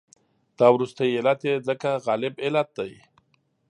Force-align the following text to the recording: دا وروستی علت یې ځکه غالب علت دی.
دا 0.59 0.67
وروستی 0.75 1.15
علت 1.19 1.41
یې 1.49 1.55
ځکه 1.67 1.89
غالب 2.05 2.33
علت 2.45 2.67
دی. 2.77 2.93